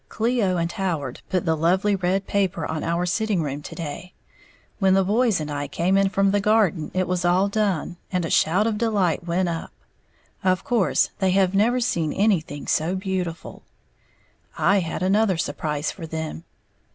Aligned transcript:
_Cleo 0.09 0.57
and 0.57 0.71
Howard 0.71 1.21
put 1.29 1.45
the 1.45 1.55
lovely 1.55 1.95
red 1.95 2.25
paper 2.25 2.65
on 2.65 2.83
our 2.83 3.05
sitting 3.05 3.43
room 3.43 3.61
to 3.61 3.75
day, 3.75 4.13
when 4.79 4.95
the 4.95 5.03
boys 5.03 5.39
and 5.39 5.51
I 5.51 5.67
came 5.67 5.95
in 5.95 6.09
from 6.09 6.31
the 6.31 6.39
garden 6.41 6.89
it 6.95 7.07
was 7.07 7.23
all 7.23 7.47
done, 7.47 7.97
and 8.11 8.25
a 8.25 8.31
shout 8.31 8.65
of 8.65 8.79
delight 8.79 9.25
went 9.27 9.47
up. 9.47 9.71
Of 10.43 10.63
course 10.63 11.11
they 11.19 11.29
have 11.37 11.53
never 11.53 11.79
seen 11.79 12.11
anything 12.13 12.65
so 12.65 12.95
beautiful. 12.95 13.61
I 14.57 14.79
had 14.79 15.03
another 15.03 15.37
surprise 15.37 15.91
for 15.91 16.07
them. 16.07 16.45